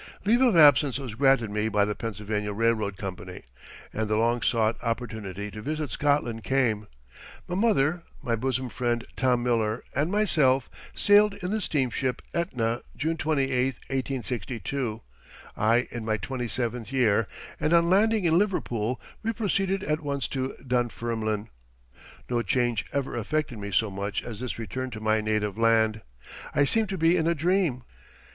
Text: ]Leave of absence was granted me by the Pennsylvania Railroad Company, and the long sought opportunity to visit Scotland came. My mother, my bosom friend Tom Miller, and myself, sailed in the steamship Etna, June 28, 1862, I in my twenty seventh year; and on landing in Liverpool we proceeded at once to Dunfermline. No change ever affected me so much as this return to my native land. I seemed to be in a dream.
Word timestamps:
]Leave 0.25 0.41
of 0.41 0.57
absence 0.57 0.97
was 0.97 1.13
granted 1.13 1.51
me 1.51 1.69
by 1.69 1.85
the 1.85 1.93
Pennsylvania 1.93 2.53
Railroad 2.53 2.97
Company, 2.97 3.43
and 3.93 4.09
the 4.09 4.15
long 4.17 4.41
sought 4.41 4.75
opportunity 4.81 5.51
to 5.51 5.61
visit 5.61 5.91
Scotland 5.91 6.43
came. 6.43 6.87
My 7.47 7.53
mother, 7.53 8.01
my 8.23 8.35
bosom 8.35 8.69
friend 8.69 9.05
Tom 9.15 9.43
Miller, 9.43 9.83
and 9.95 10.11
myself, 10.11 10.71
sailed 10.95 11.35
in 11.43 11.51
the 11.51 11.61
steamship 11.61 12.23
Etna, 12.33 12.81
June 12.97 13.15
28, 13.15 13.75
1862, 13.91 15.01
I 15.55 15.87
in 15.91 16.03
my 16.03 16.17
twenty 16.17 16.47
seventh 16.47 16.91
year; 16.91 17.27
and 17.59 17.71
on 17.71 17.87
landing 17.87 18.25
in 18.25 18.39
Liverpool 18.39 18.99
we 19.21 19.31
proceeded 19.31 19.83
at 19.83 20.01
once 20.01 20.27
to 20.29 20.55
Dunfermline. 20.65 21.47
No 22.27 22.41
change 22.41 22.87
ever 22.91 23.15
affected 23.15 23.59
me 23.59 23.69
so 23.69 23.91
much 23.91 24.23
as 24.23 24.39
this 24.39 24.57
return 24.57 24.89
to 24.89 24.99
my 24.99 25.21
native 25.21 25.59
land. 25.59 26.01
I 26.55 26.63
seemed 26.65 26.89
to 26.89 26.97
be 26.97 27.15
in 27.17 27.27
a 27.27 27.35
dream. 27.35 27.83